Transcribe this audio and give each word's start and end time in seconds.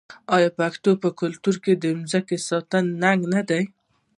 آیا 0.35 0.49
د 0.53 0.55
پښتنو 0.59 0.91
په 1.03 1.09
کلتور 1.21 1.55
کې 1.63 1.73
د 1.75 1.85
ځمکې 2.11 2.37
ساتل 2.47 2.85
ننګ 3.03 3.21
نه 3.33 3.41
دی؟ 3.49 3.63